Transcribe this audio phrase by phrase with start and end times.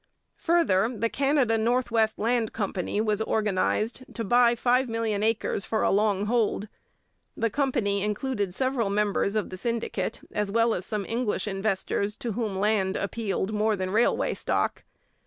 [0.37, 5.83] Further, the Canada North West Land Company was organized to buy five million acres for
[5.83, 6.67] a long hold.
[7.37, 12.31] The company included several members of the syndicate as well as some English investors to
[12.31, 14.81] whom land appealed more than railway stocks.